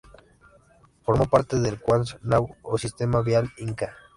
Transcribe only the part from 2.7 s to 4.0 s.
sistema vial inca.